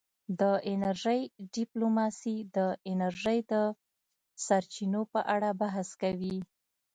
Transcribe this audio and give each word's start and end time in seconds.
د 0.39 0.41
انرژۍ 0.73 1.21
ډیپلوماسي 1.55 2.37
د 2.57 2.57
انرژۍ 2.91 3.39
د 3.51 3.53
سرچینو 4.45 5.01
په 5.13 5.19
اړه 5.35 5.49
بحث 5.61 5.89
کوي 6.01 6.37